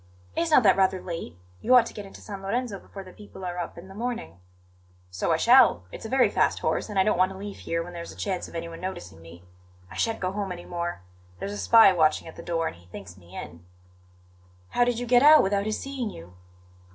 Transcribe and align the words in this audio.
"Is 0.35 0.49
not 0.49 0.63
that 0.63 0.75
rather 0.77 0.99
late? 0.99 1.37
You 1.61 1.75
ought 1.75 1.85
to 1.85 1.93
get 1.93 2.07
into 2.07 2.21
San 2.21 2.41
Lorenzo 2.41 2.79
before 2.79 3.03
the 3.03 3.13
people 3.13 3.45
are 3.45 3.59
up 3.59 3.77
in 3.77 3.87
the 3.87 3.93
morning." 3.93 4.39
"So 5.11 5.31
I 5.31 5.37
shall; 5.37 5.83
it's 5.91 6.05
a 6.07 6.09
very 6.09 6.27
fast 6.31 6.57
horse; 6.57 6.89
and 6.89 6.97
I 6.97 7.03
don't 7.03 7.19
want 7.19 7.31
to 7.33 7.37
leave 7.37 7.57
here 7.59 7.83
when 7.83 7.93
there's 7.93 8.11
a 8.11 8.15
chance 8.15 8.47
of 8.47 8.55
anyone 8.55 8.81
noticing 8.81 9.21
me. 9.21 9.43
I 9.91 9.95
shan't 9.95 10.19
go 10.19 10.31
home 10.31 10.51
any 10.51 10.65
more; 10.65 11.03
there's 11.37 11.51
a 11.53 11.57
spy 11.57 11.93
watching 11.93 12.27
at 12.27 12.35
the 12.35 12.41
door, 12.41 12.65
and 12.65 12.77
he 12.77 12.87
thinks 12.87 13.15
me 13.15 13.35
in." 13.37 13.63
"How 14.69 14.83
did 14.85 14.97
you 14.97 15.05
get 15.05 15.21
out 15.21 15.43
without 15.43 15.65
his 15.67 15.79
seeing 15.79 16.09
you?" 16.09 16.33